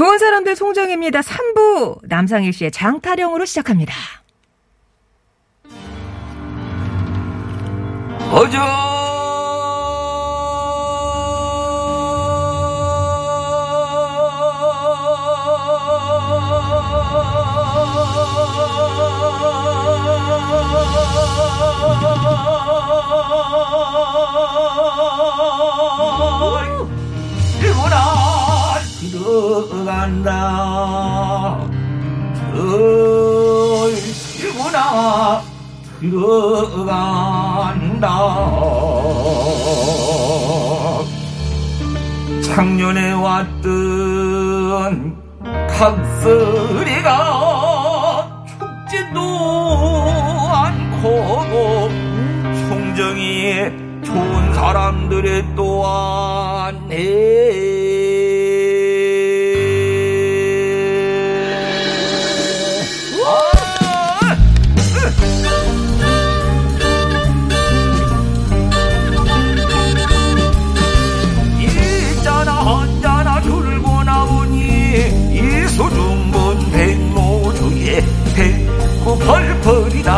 좋은 0.00 0.16
사람들 0.16 0.56
송정입니다. 0.56 1.20
3부 1.20 1.98
남상일 2.04 2.54
씨의 2.54 2.70
장타령으로 2.70 3.44
시작합니다. 3.44 3.92
이거나 27.62 28.19
들어간다 29.00 30.28
이거나 34.38 35.42
들어간다 36.00 38.06
작년에 42.42 43.12
왔던 43.12 45.16
각설이가 45.68 47.08
죽지도 48.90 49.20
않고 50.52 51.88
송정이 52.68 53.54
좋은 54.04 54.52
사람들의 54.52 55.54
또한 55.56 56.76
아! 56.90 57.69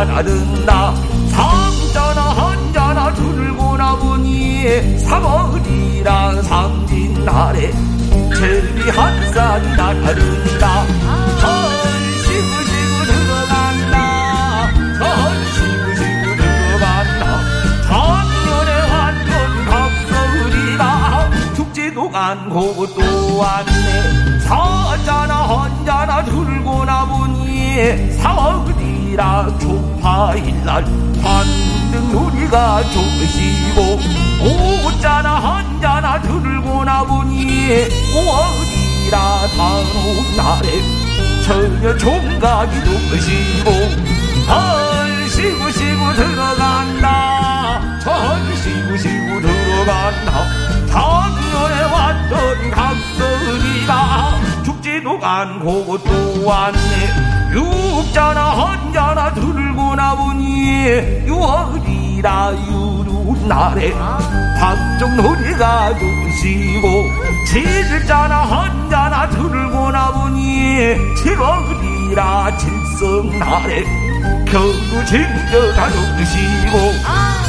날아든다. 0.05 0.95
삼자나 1.31 2.20
한자나 2.22 3.14
들고 3.14 3.77
나보니 3.77 4.98
삼월이란 4.98 6.42
삼진 6.42 7.25
날에 7.25 7.70
제비 8.36 8.91
한 8.91 9.33
쌍이 9.33 9.77
날아든다. 9.77 10.83
헐시구 11.42 12.64
시구 12.64 13.06
들어간다. 13.06 14.67
헐시구 14.98 15.95
시구 15.95 16.36
들어간다. 16.36 17.41
작년에 17.86 18.70
왔던 18.91 19.30
각설이가 19.67 21.30
죽지도 21.55 22.11
않고 22.12 22.86
또 22.89 23.39
왔네. 23.39 24.41
사자나 24.41 25.42
헌자나 25.45 26.24
들고 26.24 26.85
나보니 26.85 28.12
사월 28.20 28.72
이라 29.12 29.46
조파일날 29.58 30.84
반등 31.23 32.08
누리가 32.12 32.83
좋으시고 32.83 34.00
오자나 34.40 35.36
헌자나 35.36 36.23
들고 36.23 36.83
나보니 36.83 37.45
오월이라 38.17 39.48
단오날에 39.55 40.80
전혀 41.45 41.95
총각이 41.98 42.84
좋으시고 42.84 43.70
헐시구 44.48 45.70
시구 45.73 46.14
들어간다. 46.14 47.80
헐시구시구 48.06 49.42
들어간다. 49.42 50.46
작년에 50.89 51.83
왔던 51.92 52.70
각설이가 52.70 54.40
죽지도 54.64 55.18
않고 55.23 55.98
또 55.98 56.46
왔네 56.46 57.42
육자나 57.52 58.51
헌자나 58.51 59.35
들고 59.35 59.95
나보니 59.95 60.86
유월이라 61.27 62.52
유루날에 62.67 63.92
박정놀이가 64.58 65.91
좋으시고 65.98 67.05
칠자나 67.48 68.42
헌자나 68.42 69.29
들고 69.29 69.91
나보니 69.91 70.96
칠월이라 71.17 72.57
칠성날에 72.57 73.85
겨우 74.51 74.73
진저가 75.05 75.91
좋으시고 75.91 76.79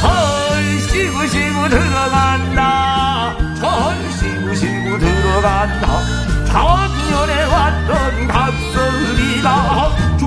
헐시구시구 0.04 1.70
들어간다. 1.70 3.36
헐시구시구 3.62 5.00
들어간다. 5.00 5.88
작년에 6.46 7.44
왔던 7.46 8.28
각설이가 8.28 9.50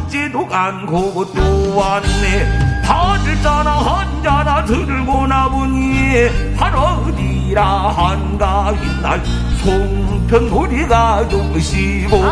죽지도 0.07 0.47
않고 0.51 1.33
또 1.35 1.77
왔네. 1.77 2.83
팔자나 2.85 3.71
한자나 3.73 4.65
들고 4.65 5.27
나보니 5.27 6.55
팔월이라 6.57 7.65
한가인 7.65 9.03
날 9.03 9.23
송편놀이가 9.63 11.29
좋으시고 11.29 12.23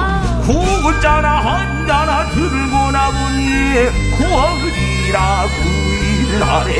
구자나 0.47 1.29
한자나 1.41 2.31
들고 2.31 2.91
나보니 2.93 3.91
구월이라 4.17 5.47
구일 5.57 6.39
날에 6.39 6.71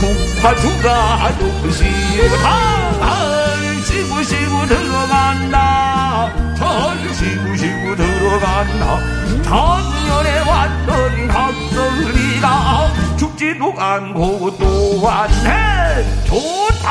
국화주가 0.00 1.32
좋으시고. 1.38 2.36
헐 2.36 3.33
시구시구 4.24 4.66
들어간다. 4.66 6.28
헐시구시구 6.58 7.94
들어간다. 7.96 8.98
작년에 9.42 10.40
왔던 10.48 11.28
각설이가 11.28 12.92
죽지도 13.18 13.74
않고 13.76 14.56
또 14.58 15.02
왔네. 15.02 16.24
좋다. 16.24 16.88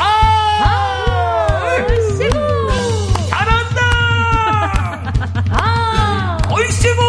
잘한다. 3.28 3.80
얼씨구. 6.50 7.00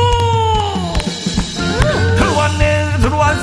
들어왔네 2.17 2.97
들어와 2.99 3.37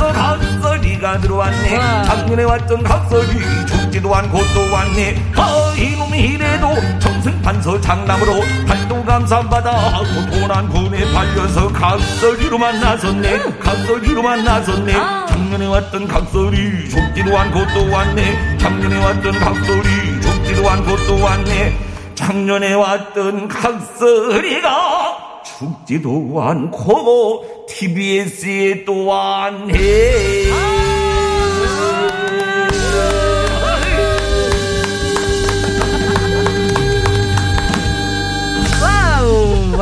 서 1.02 1.08
각설이가 1.08 1.18
들어왔네. 1.18 2.04
작년에 2.04 2.44
왔던 2.44 2.82
각설이 2.84 3.66
죽지도 3.66 4.14
않고 4.14 4.38
또 4.54 4.72
왔네. 4.72 5.32
아 5.34 5.74
이놈이 5.76 6.18
이래도 6.18 6.74
정승판서 7.00 7.80
장남으로 7.80 8.40
팔도 8.66 9.04
감사받아. 9.04 10.02
고통한 10.14 10.68
군에 10.68 11.12
팔려서 11.12 11.68
각설이로 11.72 12.56
만나섰네. 12.56 13.58
각설이로 13.58 14.22
만나섰네. 14.22 14.92
작년에 14.92 15.66
왔던 15.66 16.06
각설이 16.06 16.88
죽지도 16.88 17.36
않고 17.36 17.58
또 17.74 17.90
왔네. 17.90 18.58
작년에 18.58 19.04
왔던 19.04 19.40
각설이 19.40 20.20
죽지도 20.22 20.70
않고 20.70 20.96
또 21.08 21.20
왔네. 21.20 21.76
작년에 22.14 22.74
왔던 22.74 23.48
각설이가 23.48 25.18
죽지도 25.58 26.40
않고 26.40 27.66
TBS에 27.68 28.84
또 28.84 29.06
왔네. 29.06 30.91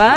와. 0.01 0.15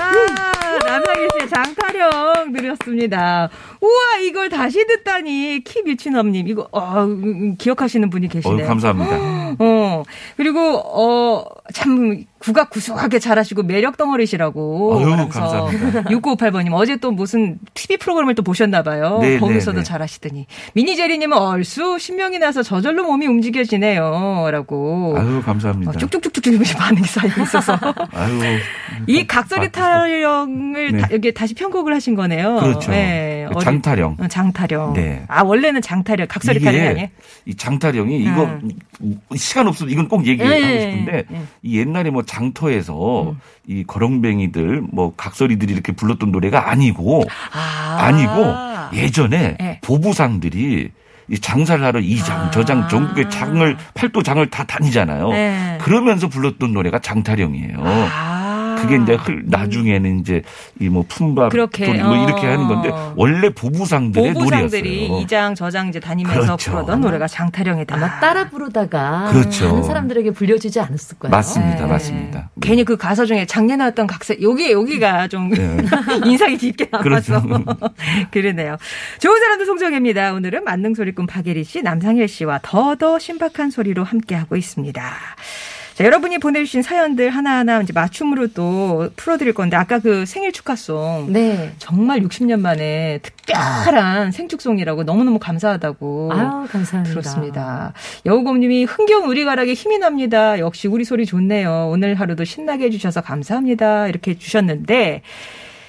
남상일 0.86 1.28
씨의 1.34 1.50
장타령 1.50 2.54
드렸습니다. 2.54 3.50
우와, 3.82 4.20
이걸 4.22 4.50
다시 4.50 4.86
듣다니. 4.88 5.62
키뮤치넘님, 5.66 6.48
이거, 6.48 6.68
어, 6.72 7.04
음, 7.04 7.56
기억하시는 7.58 8.10
분이 8.10 8.30
계시네요. 8.30 8.66
감사합니다. 8.66 9.56
어, 9.60 10.04
그리고, 10.38 10.78
어, 10.78 11.46
참, 11.74 12.24
국악 12.44 12.70
구수하게 12.70 13.20
잘하시고 13.20 13.64
매력 13.64 13.96
덩어리시라고. 13.96 15.00
아유, 15.00 15.30
감사합니다. 15.30 16.04
6958번님 16.04 16.74
어제 16.74 16.98
또 16.98 17.12
무슨 17.12 17.58
TV 17.74 17.96
프로그램을 17.96 18.36
또 18.36 18.44
보셨나 18.44 18.84
봐요. 18.84 19.20
네, 19.22 19.40
거기서도 19.40 19.78
네, 19.78 19.84
네. 19.84 19.84
잘하시더니 19.84 20.48
미니제리님은 20.74 21.38
얼쑤 21.38 21.98
신명이 21.98 22.40
나서 22.40 22.62
저절로 22.62 23.06
몸이 23.06 23.28
움직여지네요.라고. 23.28 25.16
아유 25.18 25.42
감사합니다. 25.46 25.92
어, 25.92 25.94
쭉쭉쭉쭉 25.94 26.62
반응이 26.78 27.08
쌓이고 27.08 27.44
있어서 27.44 27.80
아유 28.12 28.60
이 29.08 29.26
각설이 29.26 29.72
타령을 29.72 30.92
네. 30.92 30.98
다, 30.98 31.08
여기 31.14 31.34
다시 31.34 31.54
편곡을 31.54 31.96
하신 31.96 32.16
거네요. 32.16 32.58
그렇죠. 32.60 32.92
네, 32.92 33.43
그 33.54 33.58
어디- 33.58 33.66
장타령. 33.66 34.18
어, 34.20 34.28
장타령. 34.28 34.94
네. 34.94 35.24
아 35.28 35.44
원래는 35.44 35.82
장타령, 35.82 36.28
각설이 36.28 36.60
타령이 36.62 36.88
아니에요? 36.88 37.08
이 37.46 37.56
장타령이 37.56 38.20
이거 38.20 38.60
시간 39.36 39.68
없으면 39.68 39.92
이건 39.92 40.08
꼭 40.08 40.26
얘기하고 40.28 40.54
예, 40.56 40.80
싶은데 40.82 41.24
예. 41.32 41.42
이 41.62 41.80
옛날에 41.80 42.10
뭐 42.10 42.24
장터에서 42.24 43.32
음. 43.32 43.40
이 43.68 43.84
거렁뱅이들 43.86 44.84
뭐 44.92 45.14
각설이들이 45.16 45.74
이렇게 45.74 45.92
불렀던 45.92 46.32
노래가 46.32 46.70
아니고 46.70 47.24
아. 47.54 47.98
아니고 48.02 48.98
예전에 48.98 49.58
예. 49.62 49.80
보부상들이 49.84 50.90
이 51.30 51.40
장사를 51.40 51.82
하러 51.84 52.00
이 52.02 52.18
장, 52.18 52.42
아. 52.42 52.52
저 52.52 52.66
장, 52.66 52.88
전국의 52.90 53.30
장을, 53.30 53.78
팔도 53.94 54.24
장을 54.24 54.46
다 54.50 54.66
다니잖아요. 54.66 55.30
네. 55.30 55.78
그러면서 55.82 56.28
불렀던 56.28 56.74
노래가 56.74 57.00
장타령이에요. 57.00 57.78
아. 57.82 58.43
그게 58.88 59.02
이제 59.04 59.14
흘- 59.16 59.44
나중에는 59.46 60.20
이제 60.20 60.42
이 60.80 60.90
뭐 60.90 61.04
품밥 61.08 61.52
그렇게, 61.52 61.88
뭐 62.04 62.16
이렇게 62.26 62.46
어. 62.48 62.52
하는 62.52 62.68
건데 62.68 62.92
원래 63.16 63.50
보부상들의 63.50 64.34
보부상들이 64.34 64.96
노래였어요. 65.08 65.20
이장 65.22 65.56
저장 65.56 65.88
이제 65.90 66.00
다니면서 66.00 66.42
그렇죠. 66.42 66.72
부르던 66.72 67.02
노래가 67.02 67.28
장타령이다. 67.28 67.96
아마 67.96 68.20
따라 68.20 68.50
부르다가 68.50 69.30
그렇죠. 69.32 69.70
많은 69.70 69.84
사람들에게 69.84 70.32
불려지지 70.32 70.80
않았을 70.80 71.18
거예요. 71.20 71.32
맞습니다, 71.32 71.86
네. 71.86 71.92
맞습니다. 71.92 72.50
괜히 72.62 72.84
그 72.84 72.98
가사 72.98 73.26
중에 73.26 73.46
작년에 73.46 73.78
나왔던 73.78 74.08
각색 74.08 74.42
여기 74.44 74.72
여기가 74.72 75.28
좀 75.30 75.50
네. 75.50 75.78
인상이 76.26 76.58
깊게 76.58 76.90
남았어. 76.92 77.04
그렇죠. 77.42 77.44
그러네요. 78.32 78.78
좋은 79.20 79.40
사람도 79.40 79.66
송정혜입니다. 79.66 80.34
오늘은 80.34 80.64
만능 80.64 80.94
소리꾼 80.94 81.26
박예리 81.28 81.64
씨, 81.64 81.82
남상일 81.82 82.28
씨와 82.28 82.60
더더 82.62 83.20
신박한 83.20 83.72
소리로 83.72 84.04
함께 84.04 84.36
하고 84.36 84.56
있습니다. 84.56 85.02
자, 85.96 86.04
여러분이 86.06 86.40
보내주신 86.40 86.82
사연들 86.82 87.30
하나하나 87.30 87.80
이제 87.82 87.94
맞춤으로 87.94 88.48
또 88.48 89.10
풀어드릴 89.16 89.54
건데 89.54 89.78
아까 89.78 90.00
그 90.00 90.26
생일 90.26 90.52
축하송 90.52 91.28
네. 91.32 91.72
정말 91.78 92.20
60년 92.22 92.60
만에 92.62 93.20
특별한 93.22 94.32
생축송이라고 94.32 95.04
너무너무 95.04 95.38
감사하다고 95.38 96.32
아유, 96.34 96.68
감사합니다. 96.72 97.04
들었습니다. 97.04 97.94
여우곰님이 98.26 98.86
흥겨운 98.86 99.26
우리 99.30 99.46
가락에 99.46 99.74
힘이 99.74 100.00
납니다. 100.00 100.58
역시 100.58 100.88
우리 100.88 101.04
소리 101.06 101.28
좋네요. 101.28 101.90
오늘 101.92 102.16
하루도 102.16 102.44
신나게 102.44 102.86
해주셔서 102.86 103.22
감사합니다. 103.22 104.08
이렇게 104.08 104.36
주셨는데 104.36 105.22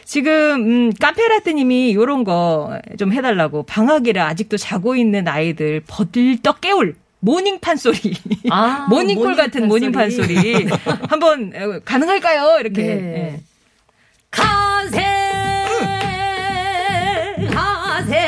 지금 0.05 0.33
음, 0.35 0.93
카페라떼님이 1.01 1.95
요런 1.95 2.25
거 2.25 2.79
좀 2.99 3.13
해달라고 3.15 3.63
방학이라 3.63 4.27
아직도 4.27 4.59
자고 4.59 4.97
있는 4.97 5.27
아이들 5.29 5.81
버들떡 5.87 6.61
깨울 6.61 6.95
모닝판 7.25 7.77
소리. 7.79 8.15
아, 8.51 8.87
모닝콜 8.91 9.35
같은 9.35 9.67
모닝판 9.67 10.11
소리. 10.11 10.35
소리. 10.35 10.69
한번 11.09 11.53
어, 11.57 11.81
가능할까요? 11.83 12.59
이렇게. 12.61 12.83
네. 12.83 12.93
예. 13.37 13.41
가세 14.31 15.01
가세 17.51 18.19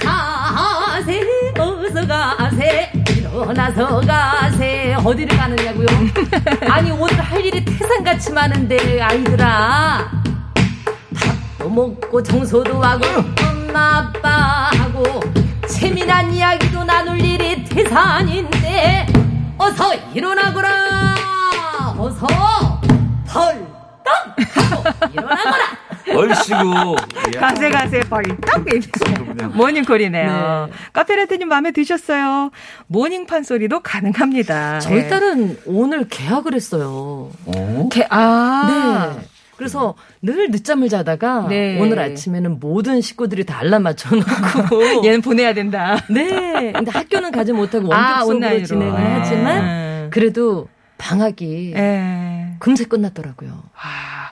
가세 0.00 1.20
어서 1.58 2.06
가세 2.06 2.90
일어나서 3.10 4.00
가세 4.00 4.94
어디를 5.04 5.36
가느냐고요? 5.36 5.86
아니 6.72 6.90
오늘 6.92 7.20
할 7.20 7.44
일이 7.44 7.62
태산같이 7.64 8.32
많은데 8.32 9.00
아이들아 9.02 10.10
밥도 11.58 11.68
먹고 11.68 12.22
청소도 12.22 12.80
하고 12.82 13.04
엄마 13.42 13.98
아빠하고 14.14 15.20
재미난 15.80 16.32
이야기도 16.32 16.84
나눌 16.84 17.20
일이 17.20 17.64
태산인데 17.64 19.06
어서 19.56 19.94
일어나거라 20.14 21.14
어서 21.96 22.26
벌떡 23.26 23.64
하고 24.56 25.08
일어나거라 25.12 25.64
얼씨구. 26.16 26.96
가세 27.38 27.68
가세 27.70 28.00
벌떡. 28.00 28.64
모닝콜이네요. 29.54 30.68
네. 30.70 30.76
카페라떼님 30.94 31.48
마음에 31.48 31.70
드셨어요? 31.70 32.50
모닝판 32.86 33.42
소리도 33.42 33.80
가능합니다. 33.80 34.80
저희 34.80 35.00
예. 35.00 35.08
딸은 35.08 35.58
오늘 35.66 36.08
계약을 36.08 36.54
했어요. 36.54 37.30
어? 37.44 37.88
개- 37.92 38.06
아. 38.08 39.12
네. 39.18 39.27
그래서 39.58 39.96
늘 40.22 40.50
늦잠을 40.50 40.88
자다가 40.88 41.48
네. 41.48 41.80
오늘 41.80 41.98
아침에는 41.98 42.60
모든 42.60 43.00
식구들이 43.00 43.44
다 43.44 43.58
알람 43.58 43.82
맞춰놓고 43.82 45.04
얘는 45.04 45.20
보내야 45.20 45.52
된다. 45.52 45.98
네. 46.08 46.72
근데 46.72 46.90
학교는 46.92 47.32
가지 47.32 47.52
못하고 47.52 47.92
아, 47.92 47.96
원격 47.98 48.26
수업으로 48.26 48.36
온라인으로. 48.36 48.66
진행을 48.66 49.00
아. 49.00 49.18
하지만 49.18 50.10
그래도 50.10 50.68
방학이 50.96 51.72
예. 51.74 52.54
금세 52.60 52.84
끝났더라고요. 52.84 53.50
아, 53.74 54.30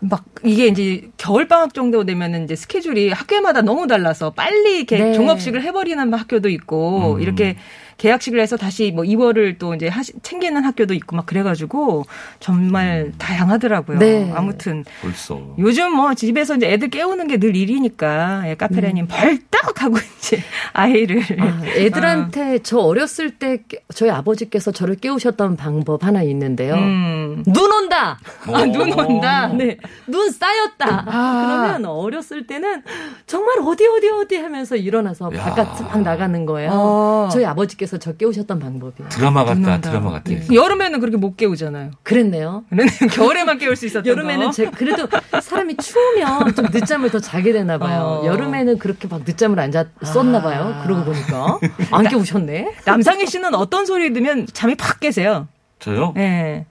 막 0.00 0.24
이게 0.44 0.66
이제 0.66 1.08
겨울 1.16 1.48
방학 1.48 1.72
정도 1.72 2.04
되면은 2.04 2.44
이제 2.44 2.54
스케줄이 2.54 3.10
학교마다 3.10 3.62
너무 3.62 3.86
달라서 3.86 4.32
빨리 4.32 4.76
이렇게 4.78 4.98
네. 4.98 5.12
종업식을 5.14 5.62
해버리는 5.62 6.12
학교도 6.12 6.50
있고 6.50 7.14
음. 7.14 7.20
이렇게 7.22 7.56
계약식을 7.98 8.38
해서 8.40 8.56
다시 8.56 8.92
뭐 8.94 9.04
2월을 9.04 9.58
또 9.58 9.74
이제 9.74 9.88
하시, 9.88 10.12
챙기는 10.22 10.62
학교도 10.62 10.92
있고 10.94 11.16
막 11.16 11.24
그래가지고 11.24 12.04
정말 12.40 13.12
다양하더라고요. 13.18 13.98
네. 13.98 14.30
아무튼 14.34 14.84
벌써. 15.00 15.40
요즘 15.58 15.92
뭐 15.94 16.12
집에서 16.14 16.56
이제 16.56 16.70
애들 16.72 16.90
깨우는 16.90 17.26
게 17.28 17.36
늘 17.38 17.54
일이니까 17.54 18.48
예, 18.48 18.54
카페라님 18.54 19.06
벌떡 19.08 19.82
하고 19.82 19.96
이제 20.18 20.42
아이를 20.72 21.22
아, 21.38 21.62
애들한테 21.76 22.58
저 22.62 22.78
어렸을 22.78 23.30
때 23.38 23.62
깨- 23.68 23.78
저희 23.94 24.10
아버지께서 24.10 24.72
저를 24.72 24.96
깨우셨던 24.96 25.56
방법 25.56 26.02
하나 26.04 26.22
있는데요. 26.22 26.74
음. 26.74 27.44
눈 27.46 27.70
온다. 27.72 28.18
아, 28.46 28.64
눈 28.64 28.92
온다. 28.92 29.48
네, 29.48 29.76
눈 30.06 30.30
쌓였다. 30.30 31.04
아. 31.06 31.46
그러면 31.46 31.84
어렸을 31.86 32.46
때는 32.46 32.82
정말 33.26 33.58
어디 33.62 33.86
어디 33.86 34.08
어디 34.08 34.36
하면서 34.36 34.76
일어나서 34.76 35.30
야. 35.34 35.44
바깥 35.44 35.82
막 35.82 36.02
나가는 36.02 36.46
거예요. 36.46 36.70
어. 36.72 37.28
저희 37.30 37.44
아버지께서 37.44 37.85
저 37.86 38.12
깨우셨던 38.12 38.58
방법이에요. 38.58 39.08
드라마 39.08 39.44
같다. 39.44 39.80
드라마 39.80 40.10
같아. 40.10 40.32
여름에는 40.52 41.00
그렇게 41.00 41.16
못 41.16 41.36
깨우잖아요. 41.36 41.92
그랬네요. 42.02 42.64
겨울에만 43.12 43.58
깨울 43.58 43.76
수 43.76 43.86
있었던 43.86 44.06
여름에는 44.06 44.46
거. 44.46 44.52
제 44.52 44.66
그래도 44.70 45.06
사람이 45.40 45.76
추우면 45.76 46.54
좀 46.54 46.66
늦잠을 46.72 47.10
더 47.10 47.18
자게 47.20 47.52
되나 47.52 47.78
봐요. 47.78 48.20
어. 48.22 48.26
여름에는 48.26 48.78
그렇게 48.78 49.06
막 49.08 49.22
늦잠을 49.24 49.58
안 49.60 49.70
잤었나 49.72 50.42
봐요. 50.42 50.82
그러고 50.84 51.04
보니까 51.04 51.58
안 51.92 52.08
깨우셨네. 52.08 52.74
남상희 52.84 53.26
씨는 53.26 53.54
어떤 53.54 53.86
소리 53.86 54.12
들으면 54.12 54.46
잠이 54.52 54.74
팍 54.74 55.00
깨세요? 55.00 55.48
저요? 55.78 56.14
예. 56.16 56.66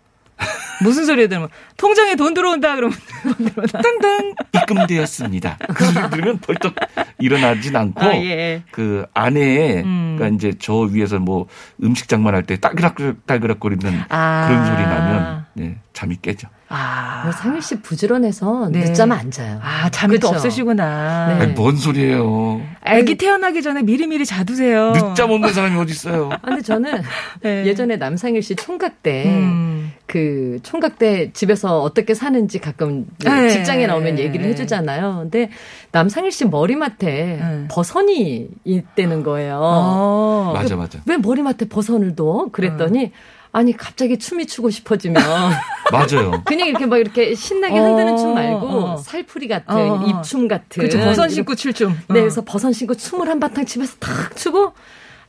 무슨 0.83 1.05
소리 1.05 1.27
들으면 1.27 1.49
통장에 1.77 2.15
돈 2.15 2.33
들어온다 2.33 2.75
그러면. 2.75 2.97
땅땅 3.71 4.33
입금되었습니다. 4.53 5.57
그 5.73 5.85
소리 5.85 6.09
들으면 6.09 6.37
벌떡 6.39 6.75
일어나진 7.19 7.75
않고 7.75 8.01
아, 8.03 8.15
예. 8.15 8.63
그 8.71 9.05
안에 9.13 9.83
음. 9.83 10.15
그러니까 10.17 10.35
이제 10.35 10.57
저 10.59 10.75
위에서 10.79 11.19
뭐 11.19 11.47
음식 11.83 12.07
장만할 12.07 12.43
때 12.43 12.57
딸그락 12.57 12.95
딸그락거리는 13.25 14.01
아. 14.09 14.47
그런 14.47 14.65
소리 14.65 14.83
나면 14.83 15.45
네, 15.53 15.77
잠이 15.93 16.17
깨죠. 16.21 16.49
아. 16.67 17.21
뭐 17.23 17.31
상일 17.31 17.61
씨 17.61 17.79
부지런해서 17.81 18.69
네. 18.71 18.81
늦잠 18.81 19.11
안 19.11 19.31
자요. 19.31 19.59
아, 19.63 19.89
잠이 19.89 20.19
또? 20.19 20.27
없으시구나. 20.29 21.27
네. 21.27 21.33
아니, 21.41 21.53
뭔 21.53 21.77
소리예요? 21.77 22.61
아기 22.83 23.15
태어나기 23.15 23.61
전에 23.61 23.81
미리미리 23.81 24.25
자두세요. 24.25 24.91
늦잠 24.93 25.31
없는 25.31 25.53
사람이 25.53 25.77
어디 25.79 25.93
있어요? 25.93 26.29
아, 26.31 26.37
근데 26.43 26.61
저는 26.61 27.03
네. 27.41 27.65
예전에 27.65 27.95
남상일 27.97 28.41
씨 28.41 28.55
총각 28.55 29.01
때, 29.03 29.25
음. 29.27 29.74
그 30.07 30.59
총각 30.63 30.99
때 30.99 31.31
집에서 31.33 31.81
어떻게 31.81 32.13
사는지 32.13 32.59
가끔 32.59 33.07
네. 33.23 33.49
직장에 33.49 33.87
나오면 33.87 34.19
얘기를 34.19 34.45
해주잖아요. 34.45 35.19
근데 35.23 35.49
남상일 35.91 36.31
씨 36.31 36.45
머리맡에 36.45 37.07
네. 37.41 37.67
버선이 37.69 38.49
있다는 38.63 39.23
거예요. 39.23 39.59
어. 39.61 40.51
맞아 40.53 40.75
맞아. 40.75 40.99
왜 41.05 41.17
머리맡에 41.17 41.67
버선을 41.67 42.15
둬? 42.15 42.49
그랬더니 42.51 43.11
아니 43.51 43.71
갑자기 43.75 44.19
춤이 44.19 44.47
추고 44.47 44.69
싶어지면 44.69 45.23
맞아요. 45.91 46.41
그냥 46.43 46.67
이렇게 46.67 46.85
막 46.85 46.97
이렇게 46.97 47.33
신나게 47.33 47.79
흔드는 47.79 48.17
춤 48.17 48.33
말고 48.33 48.67
어. 48.67 48.97
살풀이 48.97 49.47
같은 49.47 49.73
어, 49.73 50.03
어. 50.03 50.05
입춤 50.07 50.47
같은 50.49 50.67
그렇죠. 50.87 50.99
버선 50.99 51.29
신고 51.29 51.55
칠춤. 51.55 51.89
네, 51.89 51.97
어. 52.19 52.21
그래서 52.21 52.43
버선 52.43 52.73
신고 52.73 52.93
춤을 52.93 53.29
한바탕 53.29 53.65
집에서 53.65 53.95
탁 53.99 54.35
추고 54.35 54.73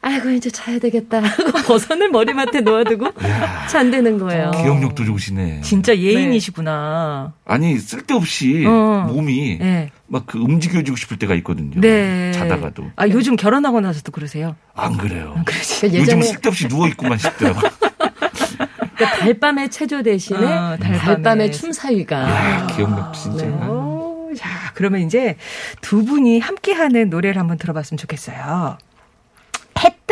아이고 0.02 0.30
이제 0.30 0.50
자야 0.50 0.78
되겠다 0.78 1.20
하고 1.20 1.52
버선을 1.66 2.10
머리맡에 2.10 2.60
놓아두고 2.60 3.12
잔대는 3.70 4.18
거예요. 4.18 4.52
기억력도 4.52 5.04
좋으시네. 5.04 5.62
진짜 5.62 5.96
예인이시구나. 5.96 7.32
아니 7.44 7.78
쓸데없이 7.78 8.64
어. 8.66 9.06
몸이 9.12 9.58
네. 9.58 9.90
막그 10.06 10.38
움직여주고 10.38 10.96
싶을 10.96 11.18
때가 11.18 11.34
있거든요. 11.36 11.80
네. 11.80 12.32
자다가도 12.32 12.90
아, 12.96 13.08
요즘 13.08 13.36
결혼하고 13.36 13.80
나서도 13.80 14.12
그러세요? 14.12 14.54
안 14.74 14.96
그래요. 14.96 15.30
그러니까 15.44 15.52
요즘 15.84 15.94
예전에 15.94 16.22
쓸데없이 16.22 16.68
누워 16.68 16.86
있고만 16.88 17.18
싶더라고. 17.18 17.60
그러니까 18.96 19.18
달밤의 19.18 19.70
체조 19.70 20.02
대신에 20.02 20.38
어, 20.38 20.76
달밤의 20.78 20.98
달밤의 21.00 21.52
춤사위가. 21.52 22.16
아, 22.16 22.66
기억력 22.68 23.12
진짜. 23.12 23.44
네. 23.46 23.52
오, 23.66 24.32
자, 24.36 24.48
그러면 24.74 25.02
이제 25.02 25.36
두 25.80 26.04
분이 26.04 26.40
함께하는 26.40 27.10
노래를 27.10 27.38
한번 27.40 27.58
들어봤으면 27.58 27.98
좋겠어요. 27.98 28.78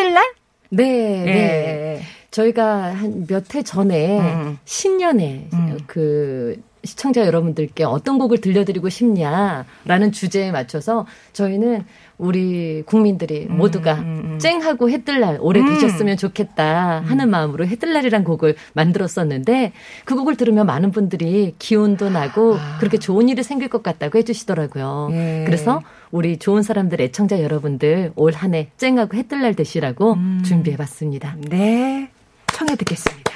해뜰날? 0.04 0.24
네, 0.70 1.20
예. 1.20 1.24
네. 1.24 2.02
저희가 2.30 2.94
한 2.94 3.26
몇 3.28 3.54
해 3.54 3.62
전에 3.62 4.18
음. 4.20 4.58
신년에 4.64 5.48
음. 5.52 5.78
그 5.86 6.60
시청자 6.82 7.24
여러분들께 7.24 7.84
어떤 7.84 8.18
곡을 8.18 8.40
들려드리고 8.42 8.90
싶냐라는 8.90 10.12
주제에 10.12 10.50
맞춰서 10.50 11.06
저희는 11.32 11.84
우리 12.18 12.82
국민들이 12.84 13.46
모두가 13.46 13.94
음, 13.94 14.22
음. 14.34 14.38
쨍하고 14.38 14.90
해뜰 14.90 15.20
날 15.20 15.38
오래 15.40 15.60
음. 15.60 15.66
되셨으면 15.68 16.16
좋겠다 16.18 17.00
하는 17.00 17.30
마음으로 17.30 17.66
해뜰 17.66 17.92
날이란 17.92 18.22
곡을 18.24 18.56
만들었었는데 18.74 19.72
그 20.04 20.14
곡을 20.14 20.36
들으면 20.36 20.66
많은 20.66 20.90
분들이 20.90 21.54
기운도 21.58 22.10
나고 22.10 22.56
그렇게 22.80 22.98
좋은 22.98 23.28
일이 23.30 23.42
생길 23.42 23.68
것 23.68 23.82
같다고 23.82 24.18
해주시더라고요. 24.18 25.08
아. 25.10 25.14
예. 25.14 25.44
그래서 25.46 25.80
우리 26.14 26.38
좋은 26.38 26.62
사람들 26.62 27.00
애청자 27.00 27.42
여러분들 27.42 28.12
올 28.14 28.32
한 28.36 28.54
해 28.54 28.70
쨍하고 28.76 29.16
해 29.16 29.24
뜰 29.24 29.40
날 29.42 29.54
되시라고 29.56 30.12
음. 30.14 30.42
준비해봤습니다. 30.44 31.34
네, 31.50 32.08
청해 32.52 32.76
듣겠습니다. 32.76 33.32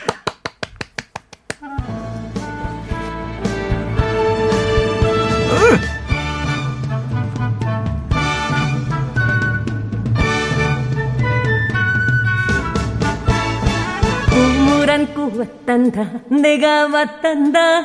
꿈을 14.31 14.91
안고 14.91 15.39
왔단다 15.39 16.05
내가 16.31 16.87
왔단다 16.87 17.83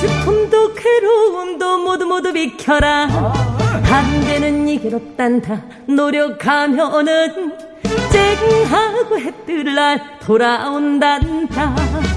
슬픔도 0.00 0.74
괴로움도 0.74 1.78
모두 1.78 2.06
모두 2.06 2.32
비켜라 2.32 3.08
이길 4.76 4.94
없단다 4.94 5.62
노력하면은 5.86 7.56
쨍하고 8.12 9.18
해뜰 9.18 9.74
날 9.74 10.18
돌아온단다. 10.20 11.74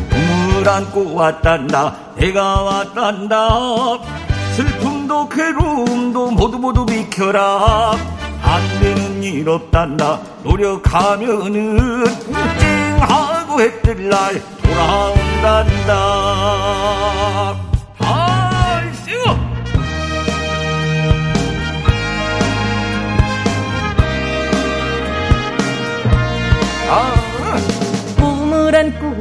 꿈을 0.10 0.68
안고 0.70 1.16
왔단다 1.16 1.96
내가 2.18 2.62
왔단다. 2.64 4.00
슬픔도 4.56 5.30
괴로움도 5.30 6.32
모두 6.32 6.60
모두 6.60 6.86
비켜라. 6.86 7.96
안 8.42 8.62
되는 8.82 9.24
일 9.24 9.48
없단다 9.48 10.20
노력하면은 10.44 12.06
쨍하고 12.60 13.62
해뜰 13.62 14.10
날 14.10 14.42
돌아온단다 14.62 15.96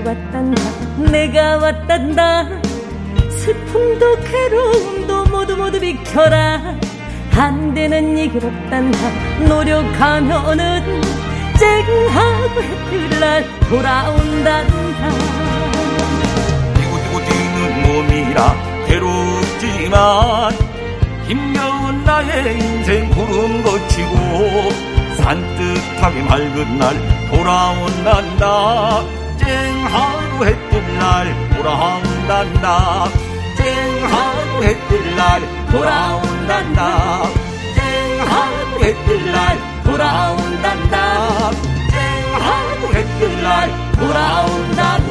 왔단다. 0.09 0.63
내가 1.11 1.59
왔단다. 1.59 2.49
슬픔도 3.31 4.17
괴로움도 4.21 5.25
모두 5.27 5.57
모두 5.57 5.79
비켜라. 5.79 6.75
안 7.37 7.75
되는 7.75 8.17
이길 8.17 8.45
없단다. 8.45 8.99
노력하면은 9.47 11.03
쨍하고 11.59 12.63
해뜰 12.63 13.21
날 13.21 13.45
돌아온단다. 13.69 15.11
뛰고 16.75 17.21
뛰는 17.29 17.83
몸이라 17.83 18.57
괴롭지만 18.87 20.53
힘겨운 21.27 22.05
나의 22.05 22.59
인생 22.59 23.11
구름 23.11 23.63
거치고 23.63 24.71
산뜻하게 25.19 26.23
맑은 26.23 26.79
날 26.79 26.97
돌아온단다 27.31 29.18
쨍하고 29.39 30.47
해뜰 30.47 30.99
날 30.99 31.51
돌아온단다. 31.57 33.09
쨍하고 33.57 34.65
해뜰 34.65 35.17
날 35.17 35.43
돌아온단다. 35.71 37.23
쨍하고 37.75 38.85
해뜰 38.85 39.33
날 39.33 39.59
돌아온단다. 39.85 41.51
쨍하고 41.91 42.95
해뜰 42.95 43.43
날 43.43 43.93
돌아온단다 43.97 45.08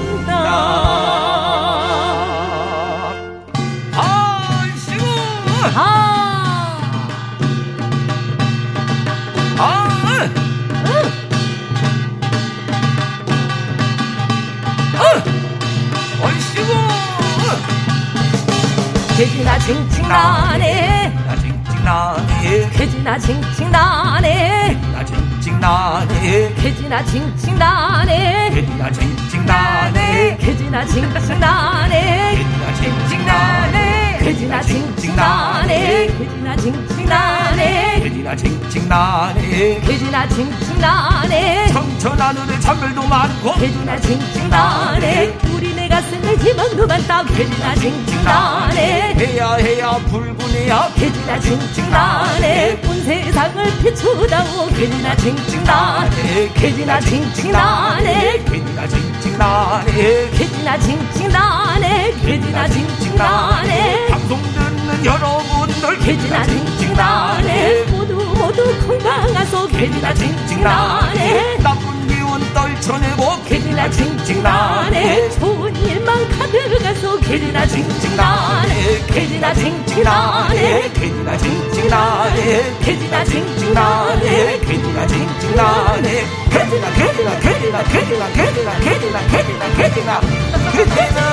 개지나 19.17 19.57
징징나네 19.57 21.11
나 21.25 21.35
징징나네 21.37 22.69
개지나 22.69 23.17
징징나네 23.17 24.79
나 24.93 25.03
징징나네 25.03 26.53
개지나 26.53 27.03
징징나네 27.03 28.67
나 28.77 28.91
징징나네 28.91 30.37
개지나 30.39 30.85
징징나네 30.85 32.45
나 32.59 32.73
징징나네 32.75 34.19
개지나 34.21 34.61
징징나네 34.61 36.07
개지나 36.19 36.55
징징나네 36.55 38.23
나 38.23 38.35
징징나네 38.35 39.81
개지나 39.81 40.27
징징나네 40.29 41.67
청천 41.69 42.21
하늘에 42.21 42.59
잔별도 42.59 43.07
많고 43.07 43.55
개지나 43.55 43.99
징징나네 43.99 45.46
가슴에 45.97 46.35
희망도 46.35 46.85
많다 46.85 47.23
개지나 47.23 47.73
징징 47.73 48.23
나네. 48.23 49.15
해야 49.15 49.55
해야 49.55 49.91
붉은해야. 49.97 50.93
개지나 50.93 51.39
징징 51.39 51.89
나네. 51.89 52.79
온 52.87 53.03
세상을 53.03 53.65
비추다오 53.79 54.67
개지나 54.77 55.15
징징 55.15 55.63
나네. 55.63 56.53
개지나 56.53 56.99
징징 56.99 57.51
나네. 57.51 58.45
나 58.75 58.87
징징 58.87 59.37
나네. 59.39 60.29
개지나 60.37 60.77
징징 60.77 61.29
나네. 61.29 62.13
개지나 62.23 62.67
징징 62.67 63.15
나네. 63.15 64.07
방송 64.11 64.39
듣는 64.53 65.03
여러분들 65.03 65.97
개지나 65.97 66.45
징징 66.45 66.93
나네. 66.93 67.85
모두 67.85 68.13
모두 68.37 68.87
건강하소. 68.87 69.67
징징 70.13 70.61
나네. 70.61 71.57
나쁜 71.63 71.81
기운 71.81 71.96
떨쳐내고 72.57 73.43
개지나 73.43 73.87
징징 73.91 74.41
나네. 74.41 75.29
좋은 75.37 75.75
일만 75.75 76.27
가득하소 76.39 77.19
개지나 77.19 77.67
징징 77.67 78.15
나네. 78.17 79.05
개지나 79.05 79.53
징징 79.53 80.03
나네. 80.03 80.91
개지나 80.93 81.37
징징 81.37 81.87
나네. 81.87 82.77
개지나 82.81 83.23
징징 83.25 83.73
나네. 83.75 84.59
개지나 84.61 85.07
징징 85.07 85.55
나네. 85.55 86.25
개지나 86.49 86.93
개지나 86.95 87.39
개지나 87.39 87.83
개지나 87.83 88.27
개지나 88.33 88.79
개지나 88.79 89.19
개지나 89.27 89.69
개지나 89.77 90.21
개지나 90.71 91.27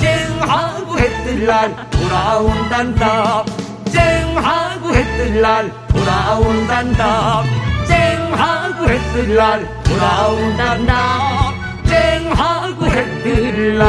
쨍하고 0.00 0.98
해뜰 0.98 1.44
날 1.44 1.90
돌아온단다. 1.90 3.44
쨍하 3.92 4.69
고 4.90 4.96
해뜰 4.96 5.40
날 5.40 5.70
돌아온단다 5.86 7.44
쨍 7.86 8.34
하고 8.34 8.88
해뜰 8.88 9.36
날 9.36 9.64
돌아온단다 9.84 11.52
쨍 11.86 12.32
하고 12.32 12.86
해뜰 12.86 13.78
날 13.78 13.86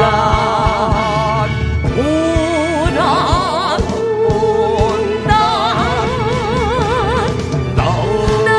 오라 1.98 3.00
나온다 7.76 8.52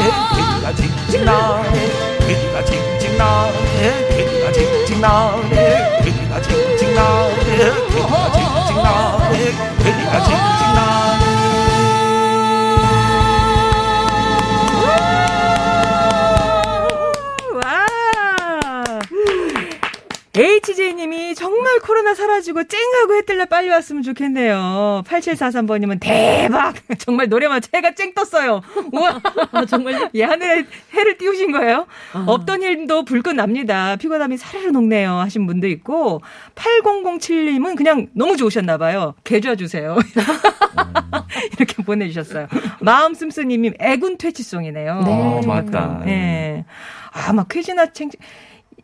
개지가 0.00 0.74
징징 0.74 1.24
나네 1.24 1.76
개지가 2.26 2.64
징징 2.64 3.16
나네 3.16 4.08
개지가 4.16 4.44
징징나네 4.52 5.54
개지가 5.54 5.65
징징나 7.56 8.32
징징나 8.32 8.88
징징나 9.32 10.20
징징나 10.26 11.16
HJ 20.36 20.95
정말 21.76 21.80
코로나 21.80 22.14
사라지고 22.14 22.64
쨍하고 22.64 23.16
해뜰날 23.16 23.46
빨리 23.46 23.68
왔으면 23.68 24.02
좋겠네요. 24.02 25.02
8743번님은 25.06 25.98
대박! 26.00 26.74
정말 26.98 27.28
노래만 27.28 27.60
제가 27.60 27.94
쨍 27.94 28.14
떴어요. 28.14 28.62
우와! 28.92 29.20
정말 29.68 30.08
예, 30.14 30.24
하늘에 30.24 30.64
해를 30.94 31.18
띄우신 31.18 31.52
거예요? 31.52 31.86
없던 32.26 32.62
일도 32.62 33.04
불끈 33.04 33.36
납니다. 33.36 33.96
피곤함이 33.96 34.36
사르르 34.38 34.70
녹네요. 34.70 35.18
하신 35.18 35.46
분도 35.46 35.66
있고, 35.68 36.22
8007님은 36.54 37.76
그냥 37.76 38.06
너무 38.14 38.36
좋으셨나봐요. 38.36 39.14
개좌 39.24 39.54
주세요. 39.54 39.96
이렇게 41.58 41.82
보내주셨어요. 41.82 42.48
마음 42.80 43.14
씀씀님이 43.14 43.72
애군 43.80 44.16
퇴치송이네요. 44.18 45.02
네. 45.04 45.10
어, 45.10 45.40
맞다. 45.46 46.02
네. 46.04 46.64
아, 47.12 47.32
막 47.32 47.48
쾌지나 47.48 47.92
챙, 47.92 48.10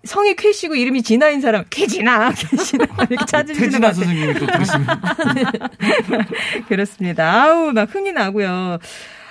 성이 0.05 0.35
쾌씨고 0.35 0.75
이름이 0.75 1.03
진아인 1.03 1.41
사람, 1.41 1.65
쾌지나, 1.71 2.33
쾌지나, 2.37 2.87
이렇게 3.11 3.25
찾으시는 3.27 3.81
것 3.81 3.89
태진아 3.89 3.89
같아요. 3.89 3.93
선생님이 4.05 4.35
또 4.35 4.47
들으시면 4.47 4.87
그렇습니다. 6.69 7.33
아우, 7.45 7.73
막 7.73 7.95
흥이 7.95 8.13
나고요. 8.13 8.79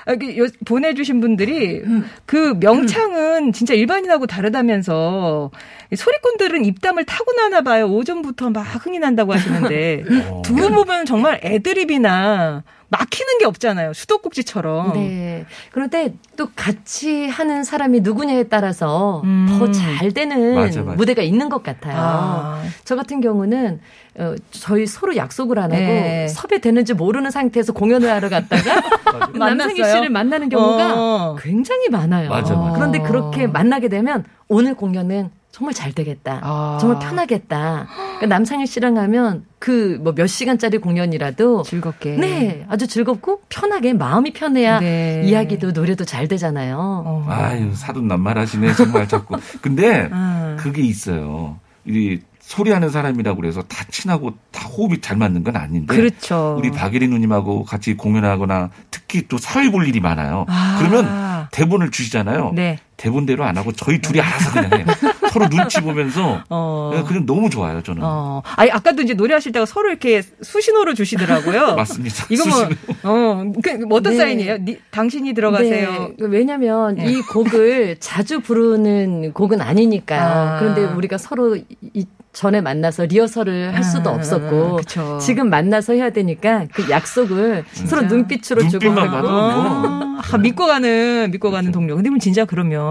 아, 0.06 0.16
그 0.16 0.38
요- 0.38 0.48
보내주신 0.66 1.20
분들이 1.22 1.82
그 2.25 2.56
명창은 2.60 3.54
진짜 3.54 3.74
일반인하고 3.75 4.25
다르다면서 4.25 5.51
소리꾼들은 5.96 6.66
입담을 6.66 7.04
타고나나 7.06 7.62
봐요. 7.62 7.86
오전부터 7.88 8.50
막 8.50 8.62
흥이 8.63 8.98
난다고 9.00 9.34
하시는데 9.34 10.04
두 10.44 10.54
분 10.56 10.74
보면 10.74 11.06
정말 11.06 11.40
애드립이나 11.44 12.63
막히는 12.91 13.38
게 13.39 13.45
없잖아요. 13.45 13.93
수도꼭지처럼. 13.93 14.93
네. 14.93 15.45
그런데 15.71 16.13
또 16.36 16.50
같이 16.55 17.27
하는 17.27 17.63
사람이 17.63 18.01
누구냐에 18.01 18.43
따라서 18.43 19.21
음. 19.24 19.48
더잘 19.57 20.12
되는 20.12 20.55
맞아, 20.55 20.81
맞아. 20.83 20.98
무대가 20.98 21.21
있는 21.21 21.48
것 21.48 21.63
같아요. 21.63 21.95
아. 21.98 22.63
저 22.83 22.98
같은 22.98 23.21
경우는 23.21 23.79
어, 24.15 24.36
저희 24.51 24.86
서로 24.86 25.15
약속을 25.15 25.57
안 25.57 25.71
하고 25.71 25.81
네. 25.81 26.27
섭외되는지 26.27 26.93
모르는 26.93 27.31
상태에서 27.31 27.71
공연을 27.71 28.10
하러 28.10 28.27
갔다가 28.27 28.81
남상희? 29.33 29.75
씨를 29.75 30.10
만나는 30.10 30.50
경우가 30.50 30.93
어. 30.93 31.36
굉장히 31.39 31.88
많아요. 31.89 32.29
맞아, 32.29 32.55
맞아. 32.55 32.74
그런데 32.74 33.00
그렇게 33.00 33.48
만나게 33.48 33.88
되면 33.88 34.25
오늘 34.50 34.75
공연은 34.75 35.29
정말 35.51 35.74
잘 35.74 35.91
되겠다. 35.91 36.39
아. 36.43 36.77
정말 36.79 37.00
편하겠다. 37.00 37.88
그러니까 37.93 38.25
남상희 38.27 38.65
씨랑 38.67 38.98
하면 38.98 39.46
그 39.60 40.00
뭐 40.01 40.13
몇 40.15 40.27
시간짜리 40.27 40.77
공연이라도 40.77 41.63
즐겁게. 41.63 42.12
네, 42.15 42.65
아주 42.70 42.88
즐겁고 42.88 43.41
편하게 43.50 43.93
마음이 43.93 44.31
편해야 44.34 44.79
네. 44.79 45.22
이야기도 45.25 45.72
노래도 45.72 46.05
잘 46.05 46.27
되잖아요. 46.27 46.77
어. 47.05 47.25
아유 47.27 47.72
사돈 47.75 48.08
낱말하시네 48.08 48.74
정말 48.75 49.08
자꾸. 49.08 49.38
근데 49.62 50.08
아. 50.13 50.55
그게 50.60 50.81
있어요. 50.84 51.60
이 51.86 52.20
소리하는 52.39 52.89
사람이라고 52.89 53.39
그래서 53.39 53.62
다 53.63 53.86
친하고 53.89 54.34
다 54.51 54.67
호흡이 54.67 55.00
잘 55.01 55.15
맞는 55.17 55.43
건 55.43 55.55
아닌데. 55.55 55.96
그렇죠. 55.96 56.55
우리 56.58 56.72
박예리 56.72 57.08
누님하고 57.08 57.63
같이 57.63 57.96
공연하거나 57.96 58.70
특히 58.89 59.27
또 59.27 59.38
사회 59.38 59.70
볼 59.70 59.88
일이 59.88 60.00
많아요. 60.00 60.46
아. 60.50 60.77
그러면 60.79 61.48
대본을 61.51 61.91
주시잖아요. 61.91 62.51
네. 62.55 62.77
대본대로 63.01 63.43
안 63.43 63.58
하고 63.58 63.72
저희 63.72 64.00
둘이 64.00 64.22
알아서 64.22 64.51
그냥 64.51 64.72
해요. 64.79 64.86
서로 65.31 65.50
눈치 65.50 65.81
보면서 65.81 66.43
어. 66.50 66.91
네, 66.93 67.01
그냥 67.03 67.25
너무 67.25 67.50
좋아요 67.50 67.81
저는. 67.81 68.01
어. 68.03 68.43
아니, 68.55 68.70
아까도 68.70 69.01
이제 69.01 69.15
노래하실 69.15 69.53
때가 69.53 69.65
서로 69.65 69.89
이렇게 69.89 70.22
수신호를 70.41 70.93
주시더라고요. 70.93 71.74
맞습니다. 71.75 72.25
이거 72.29 72.43
뭐. 72.48 72.70
어, 73.03 73.51
그, 73.63 73.70
뭐 73.88 73.98
어떤 73.98 74.13
네. 74.13 74.20
사인이에요? 74.20 74.58
니- 74.63 74.77
당신이 74.91 75.34
들어가세요. 75.34 76.12
네, 76.20 76.25
왜냐면 76.27 76.93
네. 76.96 77.12
이 77.12 77.22
곡을 77.22 77.98
자주 78.00 78.39
부르는 78.39 79.34
곡은 79.34 79.62
아니니까요. 79.62 80.22
아. 80.22 80.60
그런데 80.60 80.84
우리가 80.84 81.17
서로 81.17 81.58
이 81.93 82.05
전에 82.34 82.62
만나서 82.62 83.05
리허설을 83.08 83.75
할 83.75 83.84
수도 83.84 84.10
아, 84.10 84.13
없었고 84.13 84.77
그쵸. 84.77 85.17
지금 85.22 85.50
만나서 85.50 85.93
해야 85.93 86.12
되니까 86.12 86.65
그 86.74 86.89
약속을 86.89 87.65
서로 87.74 88.03
눈빛으로 88.03 88.62
주고 88.70 88.86
눈빛만 88.86 88.98
하고. 89.10 89.12
봐도 89.12 89.29
뭐. 89.29 89.41
아, 89.41 90.22
아, 90.31 90.38
믿고 90.38 90.65
가는, 90.65 91.29
믿고 91.31 91.51
가는 91.51 91.71
동료. 91.73 91.95
근데 91.95 92.10
진짜 92.19 92.45
그러면 92.45 92.90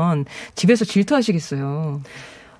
집에서 0.55 0.85
질투하시겠어요. 0.85 2.01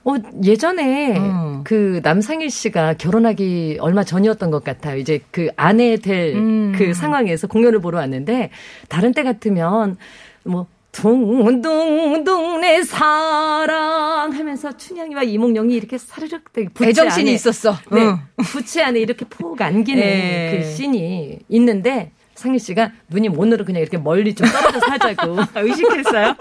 어, 0.03 0.15
예전에 0.45 1.19
음. 1.19 1.61
그 1.65 2.01
남상일 2.03 2.51
씨가 2.51 2.95
결혼하기 2.95 3.79
얼마 3.81 4.03
전이었던 4.03 4.51
것 4.51 4.65
같아요. 4.65 4.97
이제 4.97 5.21
그 5.31 5.49
아내 5.57 5.97
될 5.97 6.35
음. 6.35 6.73
그 6.77 6.95
상황에서 6.95 7.47
공연을 7.47 7.81
보러 7.81 7.99
왔는데 7.99 8.51
다른 8.89 9.13
때 9.13 9.23
같으면 9.23 9.99
뭐 10.45 10.67
둥둥둥 10.93 12.63
내 12.63 12.83
사랑 12.83 14.33
하면서 14.33 14.77
춘향이와 14.77 15.23
이몽룡이 15.23 15.75
이렇게 15.75 15.99
사르륵 15.99 16.53
되게 16.53 16.69
애정신이 16.83 17.29
안에 17.29 17.35
있었어. 17.35 17.77
네, 17.93 18.01
응. 18.01 18.19
부채 18.39 18.83
안에 18.83 18.99
이렇게 18.99 19.25
푹 19.25 19.61
안기는 19.61 20.03
네. 20.03 20.59
그 20.59 20.69
씬이 20.69 21.39
있는데 21.49 22.13
상일 22.35 22.59
씨가 22.59 22.91
누님 23.09 23.39
오늘은 23.39 23.67
그냥 23.67 23.83
이렇게 23.83 23.99
멀리 23.99 24.35
좀 24.35 24.49
떨어져서 24.49 24.87
하자고. 24.87 25.41
아, 25.41 25.49
의식했어요? 25.61 26.35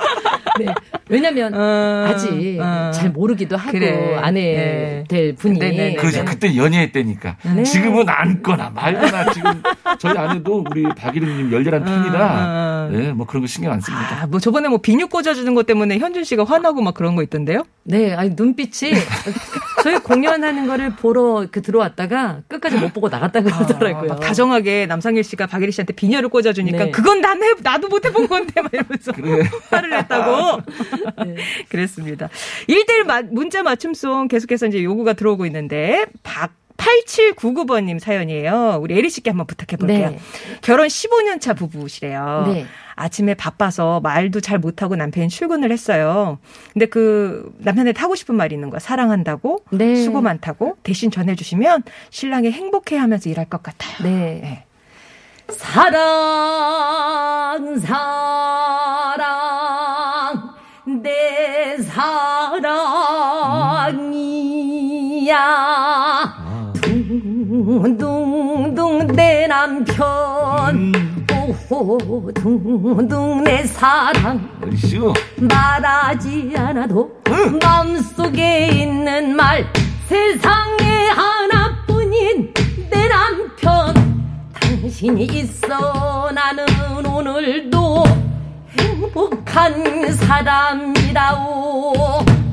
네. 0.57 0.73
왜냐면 1.09 1.53
어, 1.53 2.07
아직 2.07 2.59
어. 2.59 2.91
잘 2.91 3.09
모르기도 3.11 3.57
하고 3.57 3.71
그래. 3.71 4.17
아내 4.21 4.41
네. 4.41 5.03
될 5.07 5.35
분이 5.35 5.59
네네네. 5.59 5.95
그죠. 5.95 6.23
그때 6.25 6.55
연애할 6.55 6.91
때니까. 6.91 7.37
네. 7.55 7.63
지금은 7.63 8.07
안거나 8.07 8.71
말거나 8.73 9.31
지금 9.31 9.61
저희 9.99 10.17
아내도 10.17 10.63
우리 10.69 10.83
박이름님 10.83 11.51
열렬한 11.51 11.83
팬이라 11.83 12.68
아. 12.89 12.97
네, 12.97 13.11
뭐 13.13 13.25
그런 13.25 13.41
거 13.41 13.47
신경 13.47 13.71
안 13.71 13.81
씁니다. 13.81 14.23
아, 14.23 14.27
뭐 14.27 14.39
저번에 14.39 14.67
뭐 14.67 14.79
비누 14.79 15.07
꽂아주는 15.07 15.53
것 15.55 15.65
때문에 15.65 15.97
현준 15.99 16.23
씨가 16.23 16.43
화나고 16.43 16.81
막 16.81 16.93
그런 16.93 17.15
거 17.15 17.23
있던데요? 17.23 17.63
네, 17.83 18.13
아니 18.13 18.31
눈빛이 18.35 18.93
저희 19.83 19.97
공연하는 19.99 20.67
거를 20.67 20.95
보러 20.95 21.47
그 21.49 21.61
들어왔다가 21.61 22.41
끝까지 22.47 22.77
못 22.77 22.93
보고 22.93 23.09
나갔다 23.09 23.39
아, 23.39 23.43
그러더라고요. 23.43 24.09
막 24.09 24.19
다정하게 24.19 24.85
남상일 24.87 25.23
씨가 25.23 25.47
박예리 25.47 25.71
씨한테 25.71 25.93
비녀를 25.93 26.29
꽂아주니까 26.29 26.85
네. 26.85 26.91
그건 26.91 27.21
난 27.21 27.41
해, 27.41 27.53
나도 27.61 27.87
못 27.87 28.05
해본 28.05 28.27
건데 28.27 28.61
막 28.61 28.73
이러면서 28.73 29.11
그래. 29.11 29.43
화를 29.69 29.89
냈다고. 29.91 30.61
네. 31.25 31.35
그랬습니다. 31.69 32.29
1대1 32.67 33.31
문자 33.31 33.63
맞춤송 33.63 34.27
계속해서 34.27 34.67
이제 34.67 34.83
요구가 34.83 35.13
들어오고 35.13 35.45
있는데 35.45 36.05
박 36.23 36.51
8799번님 36.79 37.99
사연이에요. 37.99 38.79
우리 38.81 38.97
에리 38.97 39.09
씨께 39.09 39.29
한번 39.31 39.45
부탁해 39.47 39.77
볼게요. 39.77 40.11
네. 40.11 40.19
결혼 40.61 40.87
15년 40.87 41.41
차 41.41 41.53
부부시래요. 41.53 42.45
네. 42.47 42.65
아침에 42.95 43.33
바빠서 43.33 43.99
말도 44.01 44.41
잘 44.41 44.59
못하고 44.59 44.95
남편이 44.95 45.29
출근을 45.29 45.71
했어요. 45.71 46.39
근데 46.73 46.85
그 46.85 47.53
남편한테 47.59 47.99
하고 47.99 48.15
싶은 48.15 48.35
말이 48.35 48.55
있는 48.55 48.69
거야. 48.69 48.79
사랑한다고, 48.79 49.63
네. 49.71 49.95
수고 49.95 50.21
많다고 50.21 50.77
대신 50.83 51.09
전해주시면 51.11 51.83
신랑이 52.09 52.51
행복해 52.51 52.97
하면서 52.97 53.29
일할 53.29 53.45
것 53.45 53.63
같아요. 53.63 53.95
네. 54.03 54.65
사랑, 55.49 56.99
사랑, 57.79 59.29
내 61.01 61.77
사랑이야. 61.77 62.39
둥둥둥 67.79 69.07
내 69.15 69.47
남편. 69.47 70.91
오호, 71.31 72.29
둥둥 72.33 73.45
내 73.45 73.63
사랑. 73.63 74.49
어디쇼? 74.61 75.13
말하지 75.37 76.53
않아도 76.57 77.09
마음속에 77.63 78.67
있는 78.67 79.33
말 79.33 79.65
세상에 80.09 81.07
하나뿐인 81.07 82.53
내 82.89 83.07
남편 83.07 83.93
당신이 84.59 85.23
있어 85.23 86.31
나는 86.33 86.65
오늘도 87.05 88.03
행복한 88.77 90.11
사람이라오 90.17 91.93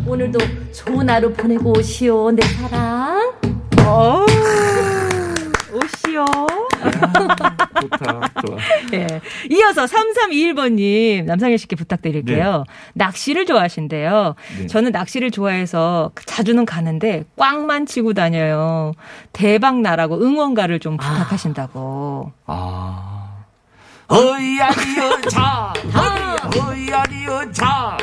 오늘도 0.06 0.38
좋은 0.72 1.10
하루 1.10 1.32
보내고 1.32 1.76
오시오 1.76 2.30
내 2.30 2.46
사랑 2.46 3.32
어, 3.88 4.24
오시오. 5.76 6.24
좋다. 7.18 8.30
좋아. 8.46 8.56
예. 8.94 9.20
이어서 9.50 9.84
3321번님, 9.84 11.24
남상일 11.24 11.58
씨께 11.58 11.76
부탁드릴게요. 11.76 12.64
낚시를 12.94 13.46
좋아하신대요. 13.46 14.34
네. 14.60 14.66
저는 14.66 14.92
낚시를 14.92 15.30
좋아해서 15.30 16.12
자주는 16.24 16.64
가는데 16.64 17.24
꽝만 17.36 17.86
치고 17.86 18.14
다녀요. 18.14 18.92
대박 19.32 19.80
나라고 19.80 20.20
응원가를 20.20 20.78
좀 20.80 20.96
부탁하신다고. 20.96 22.32
아. 22.46 23.12
어이야리여 24.08 25.20
자, 25.30 25.72
어이야, 25.84 26.68
어이야리여 26.70 27.50
자, 27.50 27.95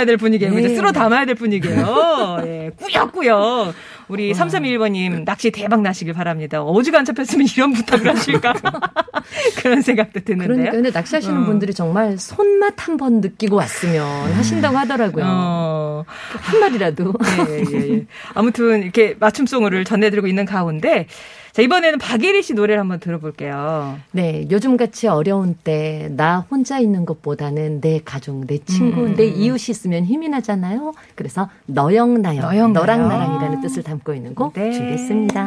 가져가야 0.00 0.04
될 0.04 0.16
분위기예요. 0.16 0.54
네. 0.54 0.60
이제 0.60 0.74
쓸어 0.74 0.92
담아야 0.92 1.24
될 1.24 1.34
분위기예요. 1.34 2.38
예, 2.44 2.70
꾸역꾸역. 2.76 3.74
우리 4.08 4.32
3321번님, 4.32 5.24
낚시 5.24 5.50
대박 5.50 5.82
나시길 5.82 6.14
바랍니다. 6.14 6.62
어지간 6.62 7.04
잡혔으면 7.04 7.46
이런 7.54 7.72
부탁을 7.72 8.08
하실까? 8.08 8.54
그런 9.62 9.82
생각도 9.82 10.20
드는데요. 10.20 10.48
그러니까 10.48 10.72
근데 10.72 10.90
낚시하시는 10.90 11.42
어. 11.42 11.44
분들이 11.46 11.72
정말 11.74 12.18
손맛 12.18 12.74
한 12.88 12.96
번 12.96 13.20
느끼고 13.20 13.56
왔으면 13.56 14.32
하신다고 14.32 14.76
하더라고요. 14.76 15.24
어, 15.26 16.04
한 16.06 16.60
마리라도. 16.60 17.14
예, 17.48 17.64
예, 17.72 17.92
예. 17.94 18.06
아무튼 18.34 18.82
이렇게 18.82 19.16
맞춤송을 19.18 19.84
전해드리고 19.84 20.26
있는 20.26 20.44
가운데, 20.44 21.06
자, 21.52 21.62
이번에는 21.62 21.98
박예리 21.98 22.42
씨 22.42 22.54
노래를 22.54 22.80
한번 22.80 23.00
들어볼게요. 23.00 23.98
네, 24.12 24.46
요즘같이 24.50 25.08
어려운 25.08 25.54
때 25.64 26.08
나 26.16 26.46
혼자 26.50 26.78
있는 26.78 27.04
것보다는 27.06 27.80
내 27.80 28.00
가족, 28.04 28.46
내 28.46 28.58
친구, 28.58 29.02
음, 29.02 29.14
내 29.16 29.26
이웃이 29.26 29.66
있으면 29.70 30.04
힘이 30.04 30.28
나잖아요. 30.28 30.92
그래서 31.14 31.48
너영 31.66 32.20
나영, 32.22 32.42
너영 32.42 32.72
너랑. 32.72 33.08
나랑이라는 33.08 33.60
뜻을 33.62 33.82
담고 33.82 34.14
있는 34.14 34.34
곡 34.34 34.52
네. 34.54 34.72
준비했습니다. 34.72 35.46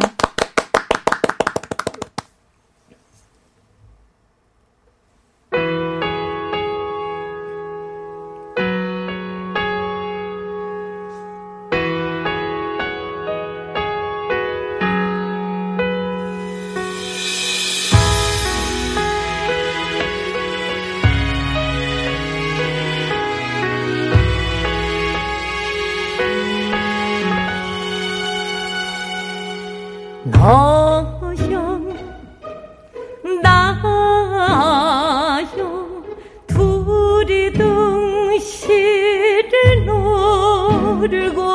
놀고 41.08 41.53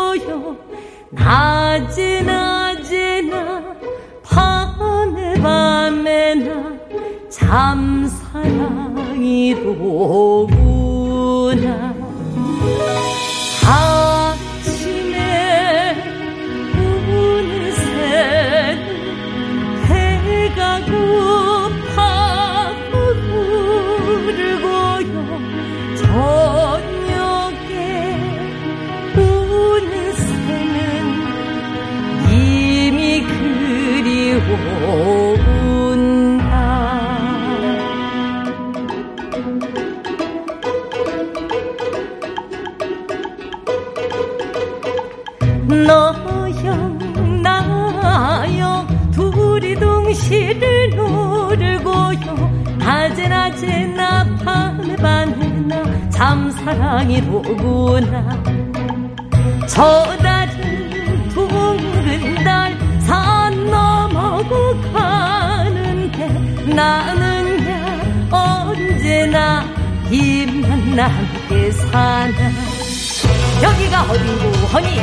너영 45.88 47.42
나영 47.42 48.86
둘이 49.10 49.74
동시를 49.74 50.90
노르고요. 50.94 52.76
낮에 52.78 53.26
낮에 53.28 53.86
나 53.86 54.24
밤에 54.44 54.94
밤에 54.96 55.48
나 55.66 56.10
잠사랑이로구나. 56.10 58.42
저 59.66 60.04
달은 60.18 61.28
둥근 61.30 62.44
달 62.44 62.76
산 63.08 63.64
넘어고 63.70 64.78
가는데 64.92 66.28
나는 66.74 67.70
야 67.70 68.28
언제나 68.30 69.64
힘만 70.10 70.94
남게 70.94 71.70
사나 71.70 72.67
여기가 73.62 74.02
어딘고 74.02 74.48
허니? 74.68 75.00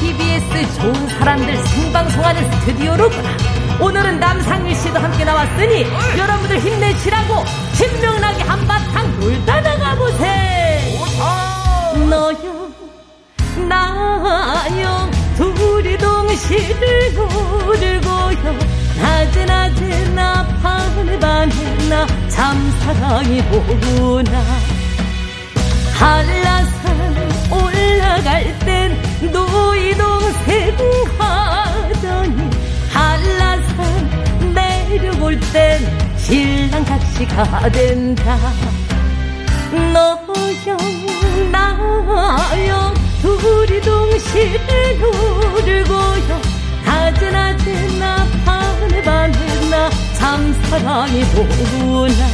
TBS 0.00 0.80
좋은 0.80 1.08
사람들 1.08 1.56
생방송하는 1.66 2.52
스튜디오로구나. 2.52 3.28
오늘은 3.80 4.18
남상일 4.18 4.74
씨도 4.74 4.98
함께 4.98 5.24
나왔으니 5.24 5.84
여러분들 6.18 6.58
힘내시라고 6.58 7.44
신명나게 7.74 8.42
한바탕 8.42 9.20
놀다 9.20 9.60
나가보세 9.60 10.98
너요 12.08 12.68
나요 13.68 15.10
둘이 15.36 15.96
동시를 15.98 17.14
노르고요. 17.14 18.58
낮에 19.00 19.44
낮에 19.44 20.08
나 20.14 20.44
밤에 20.62 21.16
밤에 21.18 21.88
나 21.88 22.06
잠사랑이 22.28 23.42
보구나. 23.44 24.44
한라산 25.94 26.77
올라갈 28.18 28.58
땐 28.60 29.00
노이동 29.32 30.32
생 30.44 30.76
하더니 31.18 32.50
한라산 32.92 34.54
내려올 34.54 35.38
땐 35.52 36.16
신랑 36.16 36.84
각시가 36.84 37.68
된다. 37.70 38.36
너영 39.92 40.76
나영 41.52 42.94
둘이 43.22 43.80
동시를 43.80 44.98
노르고요. 45.00 46.40
낮에 46.84 47.30
낮에 47.30 47.98
나 47.98 48.26
밤에 48.44 49.02
밤에 49.02 49.68
나 49.70 49.90
잠사랑이 50.18 51.22
보구나. 51.26 52.26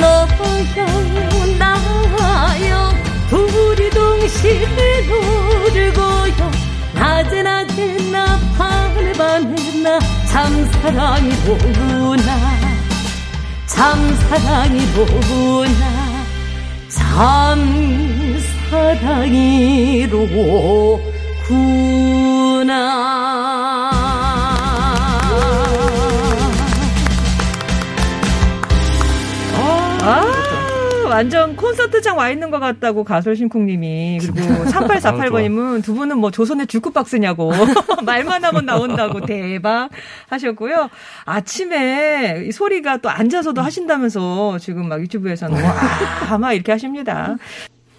너영 0.00 1.58
나영 1.58 3.15
둘이 3.28 3.90
동시에 3.90 4.66
노르고요. 5.08 6.50
낮에 6.94 7.42
낮에 7.42 7.96
나 8.10 8.38
밤에 8.56 9.12
밤에 9.12 9.82
나 9.82 10.16
참 10.36 10.52
사랑이 10.82 11.30
보구나. 11.46 12.30
참 13.66 14.14
사랑이 14.28 14.86
보구나. 14.92 16.26
참 16.90 18.38
사랑이로구나 18.68 20.26
완전 31.16 31.56
콘서트장 31.56 32.18
와 32.18 32.28
있는 32.28 32.50
것 32.50 32.58
같다고 32.58 33.02
가솔신쿵님이 33.02 34.18
그리고 34.20 34.36
3848번님은 34.66 35.82
두 35.82 35.94
분은 35.94 36.18
뭐 36.18 36.30
조선의 36.30 36.66
주크박스냐고 36.66 37.52
말만 38.04 38.44
하면 38.44 38.66
나온다고 38.66 39.24
대박 39.24 39.88
하셨고요. 40.28 40.90
아침에 41.24 42.44
이 42.46 42.52
소리가 42.52 42.98
또 42.98 43.08
앉아서도 43.08 43.62
하신다면서 43.62 44.58
지금 44.58 44.90
막 44.90 45.00
유튜브에서는 45.00 45.58
와, 46.28 46.36
막 46.36 46.52
이렇게 46.52 46.72
하십니다. 46.72 47.36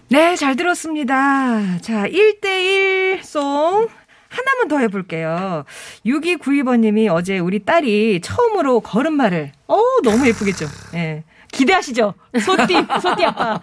네, 0.09 0.35
잘 0.35 0.55
들었습니다. 0.55 1.79
자, 1.81 2.07
1대1 2.07 3.23
송. 3.23 3.87
하나만 4.29 4.67
더 4.67 4.77
해볼게요. 4.77 5.63
6292번님이 6.05 7.11
어제 7.11 7.39
우리 7.39 7.65
딸이 7.65 8.21
처음으로 8.21 8.81
걸음마를, 8.81 9.53
어 9.67 9.79
너무 10.03 10.27
예쁘겠죠? 10.27 10.67
예. 10.93 11.23
기대하시죠? 11.51 12.13
소띠, 12.39 12.73
소띠 13.01 13.25
아빠. 13.25 13.59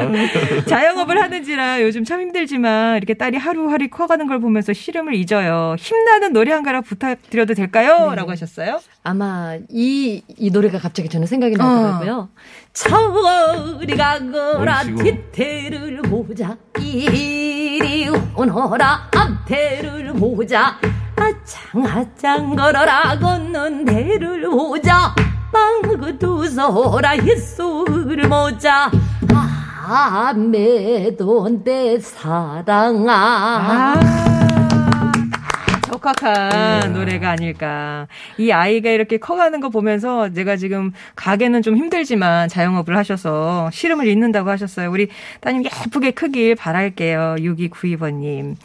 자영업을 0.66 1.20
하는지라 1.20 1.82
요즘 1.82 2.04
참 2.04 2.20
힘들지만 2.20 2.96
이렇게 2.96 3.14
딸이 3.14 3.36
하루하루 3.36 3.88
커가는 3.88 4.26
걸 4.26 4.40
보면서 4.40 4.72
시름을 4.72 5.14
잊어요. 5.14 5.76
힘나는 5.78 6.32
노래 6.32 6.52
한 6.52 6.62
가락 6.62 6.84
부탁드려도 6.84 7.54
될까요? 7.54 8.14
라고 8.14 8.30
하셨어요. 8.30 8.80
아마 9.02 9.56
이, 9.68 10.22
이 10.36 10.50
노래가 10.50 10.78
갑자기 10.78 11.08
저는 11.08 11.26
생각이 11.26 11.56
나더라고요. 11.56 12.28
저리 12.72 13.96
가거라. 13.96 14.82
뒤태를 14.84 16.02
보자 16.02 16.56
이리 16.78 18.08
오너라 18.36 19.10
앞태를 19.14 20.12
보자 20.14 20.78
아짱 21.16 21.84
아짱 21.86 22.54
걸어라 22.54 23.18
걷는 23.18 23.84
대를 23.84 24.42
보자 24.48 25.14
빵그 25.52 26.18
두서라 26.18 27.10
햇소를 27.10 28.28
모자 28.28 28.90
내 31.64 31.98
사랑아. 31.98 33.12
아, 33.12 34.00
적확한 35.86 36.80
네. 36.80 36.88
노래가 36.88 37.30
아닐까. 37.30 38.06
이 38.36 38.52
아이가 38.52 38.90
이렇게 38.90 39.16
커가는 39.16 39.58
거 39.60 39.70
보면서 39.70 40.30
제가 40.32 40.56
지금 40.56 40.92
가게는 41.16 41.62
좀 41.62 41.76
힘들지만 41.76 42.48
자영업을 42.48 42.96
하셔서 42.96 43.70
시름을 43.72 44.06
잇는다고 44.06 44.50
하셨어요. 44.50 44.90
우리 44.90 45.08
따님 45.40 45.64
예쁘게 45.64 46.10
크길 46.10 46.54
바랄게요. 46.54 47.36
6292번님. 47.38 48.56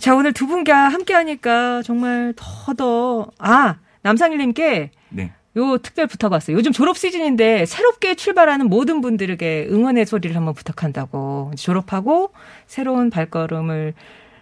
자, 0.00 0.14
오늘 0.16 0.32
두 0.32 0.46
분과 0.46 0.88
함께 0.88 1.14
하니까 1.14 1.82
정말 1.82 2.32
더더, 2.36 3.28
아, 3.38 3.76
남상일님께 4.02 4.90
네. 5.10 5.32
요 5.56 5.78
특별 5.78 6.06
부탁왔어요. 6.06 6.56
요즘 6.56 6.70
졸업 6.72 6.96
시즌인데 6.96 7.66
새롭게 7.66 8.14
출발하는 8.14 8.66
모든 8.68 9.00
분들에게 9.00 9.66
응원의 9.70 10.06
소리를 10.06 10.34
한번 10.36 10.54
부탁한다고. 10.54 11.52
졸업하고 11.56 12.32
새로운 12.66 13.10
발걸음을 13.10 13.94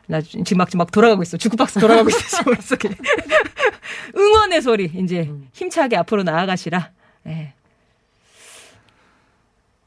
나 0.07 0.21
지금 0.21 0.59
막, 0.59 0.68
지금 0.68 0.79
막 0.79 0.90
돌아가고 0.90 1.23
있어. 1.23 1.37
주크박스 1.37 1.81
돌아가고 1.81 2.09
있어. 2.11 2.18
지금 2.18 2.53
머릿속에. 2.53 2.90
응원의 4.16 4.61
소리 4.62 4.85
이제 4.94 5.31
힘차게 5.53 5.97
앞으로 5.97 6.23
나아가시라. 6.25 6.90
예. 7.29 7.53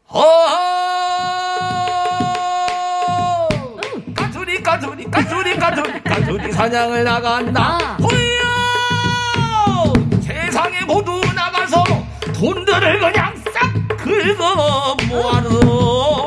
어 0.08 0.22
까투리 4.16 4.62
까투리 4.62 5.06
까투리 5.06 5.56
까투리 5.56 6.04
까투리 6.04 6.52
사냥을 6.52 7.04
나간다 7.06 7.78
후야 7.98 8.10
세상에 8.10 8.31
모두 10.92 11.22
나가서 11.34 11.86
돈들을 12.34 13.00
그냥 13.00 13.34
싹 13.54 13.98
긁어 13.98 14.98
모아서 15.08 16.21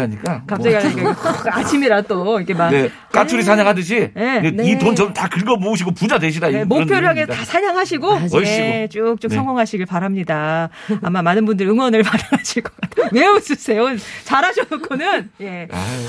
하려니까. 0.00 0.42
갑자기 0.46 0.74
뭐. 1.00 1.10
하니까 1.12 1.30
훅 1.30 1.56
아침이라 1.56 2.02
또 2.02 2.38
이렇게 2.38 2.54
막 2.54 2.70
네, 2.70 2.90
까투리 3.12 3.42
사냥하듯이 3.42 4.10
네. 4.14 4.52
이돈 4.62 4.94
좀 4.96 5.12
다 5.14 5.28
긁어 5.28 5.56
모으시고 5.56 5.92
부자 5.92 6.18
되시라. 6.18 6.48
네, 6.50 6.64
목표를 6.64 7.06
하게. 7.08 7.26
다 7.26 7.44
사냥하시고. 7.44 8.18
네, 8.40 8.88
쭉쭉 8.88 9.28
네. 9.30 9.34
성공하시길 9.34 9.86
바랍니다. 9.86 10.70
아마 11.02 11.20
많은 11.22 11.44
분들 11.44 11.66
응원을 11.68 12.02
받아가실 12.04 12.62
것 12.62 12.72
같아요. 12.80 13.08
왜 13.12 13.26
웃으세요? 13.26 13.86
잘하셔놓고는 14.24 15.30
예. 15.40 15.68
아유, 15.70 16.06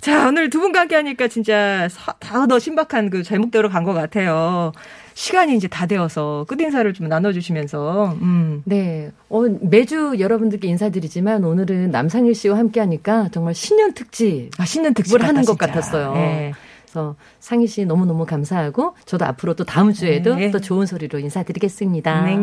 자, 0.00 0.28
오늘 0.28 0.50
두 0.50 0.60
분과 0.60 0.80
함께 0.80 0.96
하니까 0.96 1.28
진짜 1.28 1.88
다 2.20 2.46
더 2.46 2.58
신박한 2.58 3.08
그 3.10 3.22
제목대로 3.22 3.68
간 3.70 3.84
것 3.84 3.94
같아요. 3.94 4.72
시간이 5.14 5.56
이제 5.56 5.68
다 5.68 5.86
되어서 5.86 6.44
끝인사를 6.48 6.92
좀 6.92 7.08
나눠주시면서, 7.08 8.16
음. 8.20 8.62
네. 8.64 9.10
어, 9.28 9.42
매주 9.60 10.16
여러분들께 10.18 10.66
인사드리지만 10.68 11.44
오늘은 11.44 11.90
남상일 11.90 12.34
씨와 12.34 12.58
함께 12.58 12.80
하니까 12.80 13.28
정말 13.32 13.54
신년 13.54 13.94
특집. 13.94 14.50
아, 14.58 14.64
신년 14.64 14.92
특집 14.92 15.12
뭘 15.12 15.22
하는 15.22 15.42
같다, 15.44 15.46
것 15.46 15.58
진짜. 15.58 15.66
같았어요. 15.66 16.12
예. 16.16 16.52
그래서 16.94 17.16
상희 17.40 17.66
씨 17.66 17.84
너무너무 17.84 18.24
감사하고 18.24 18.94
저도 19.04 19.24
앞으로 19.24 19.54
또 19.54 19.64
다음 19.64 19.92
주에도 19.92 20.36
네. 20.36 20.52
또 20.52 20.60
좋은 20.60 20.86
소리로 20.86 21.18
인사드리겠습니다. 21.18 22.20
네. 22.22 22.36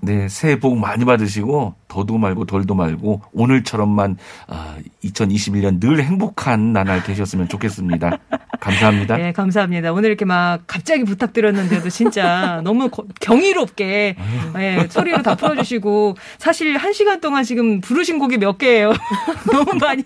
네, 0.00 0.28
새해 0.28 0.58
복 0.58 0.76
많이 0.76 1.04
받으시고 1.04 1.74
더도 1.86 2.18
말고 2.18 2.44
덜도 2.46 2.74
말고 2.74 3.22
오늘처럼만 3.32 4.16
아, 4.48 4.76
2021년 5.04 5.78
늘 5.80 6.02
행복한 6.02 6.72
나날 6.72 7.04
되셨으면 7.04 7.48
좋겠습니다. 7.48 8.18
감사합니다. 8.60 9.16
네, 9.16 9.32
감사합니다. 9.32 9.92
오늘 9.92 10.08
이렇게 10.08 10.24
막 10.24 10.62
갑자기 10.66 11.04
부탁드렸는데도 11.04 11.88
진짜 11.90 12.60
너무 12.64 12.88
거- 12.90 13.04
경이롭게 13.20 14.16
예, 14.56 14.86
소리로 14.90 15.22
다 15.22 15.36
풀어주시고 15.36 16.16
사실 16.38 16.76
한 16.76 16.92
시간 16.92 17.20
동안 17.20 17.44
지금 17.44 17.80
부르신 17.80 18.18
곡이 18.18 18.38
몇 18.38 18.58
개예요. 18.58 18.92
너무 19.52 19.78
많이 19.80 20.02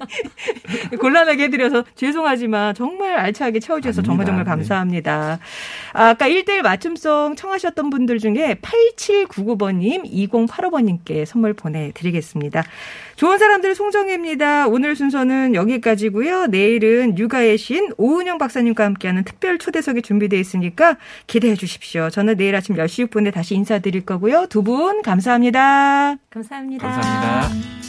곤란하게 1.00 1.44
해드려서 1.44 1.84
죄송하지만 1.94 2.74
정말 2.74 3.16
알차게 3.18 3.60
채워주셔서 3.62 4.02
정말 4.02 4.26
정말 4.26 4.40
아닙니다. 4.42 4.54
네. 4.54 4.58
감사합니다. 4.58 5.38
아, 5.94 6.08
아까 6.08 6.28
1대1 6.28 6.62
맞춤송 6.62 7.36
청하셨던 7.36 7.90
분들 7.90 8.18
중에 8.18 8.56
8799번님, 8.60 10.04
2085번님께 10.12 11.24
선물 11.24 11.54
보내드리겠습니다. 11.54 12.62
좋은 13.16 13.38
사람들 13.38 13.74
송정혜입니다. 13.74 14.68
오늘 14.68 14.96
순서는 14.96 15.54
여기까지고요. 15.54 16.46
내일은 16.46 17.16
육아의 17.18 17.56
신 17.58 17.90
오은영 17.96 18.38
박사님과 18.38 18.84
함께하는 18.84 19.24
특별 19.24 19.58
초대석이 19.58 20.02
준비되어 20.02 20.38
있으니까 20.40 20.96
기대해 21.26 21.54
주십시오. 21.54 22.10
저는 22.10 22.36
내일 22.36 22.54
아침 22.56 22.76
10시 22.76 23.08
6분에 23.08 23.32
다시 23.32 23.54
인사드릴 23.54 24.04
거고요. 24.06 24.46
두 24.48 24.62
분 24.62 25.02
감사합니다. 25.02 26.16
감사합니다. 26.30 26.88
감사합니다. 26.88 27.81